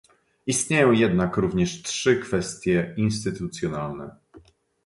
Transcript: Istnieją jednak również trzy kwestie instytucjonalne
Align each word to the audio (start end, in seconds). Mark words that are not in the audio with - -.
Istnieją 0.45 0.91
jednak 0.91 1.37
również 1.37 1.81
trzy 1.83 2.15
kwestie 2.17 2.93
instytucjonalne 2.97 4.11